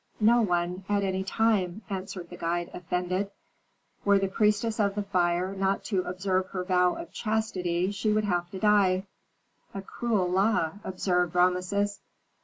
[0.19, 3.29] "No one at any time," answered the guide, offended.
[4.03, 8.25] "Were the priestess of the fire not to observe her vow of chastity she would
[8.25, 9.05] have to die."
[9.75, 11.99] "A cruel law," observed Rameses.